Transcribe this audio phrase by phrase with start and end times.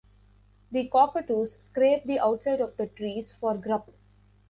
[0.71, 3.87] The cockatoos scrape the outside of the trees for grub.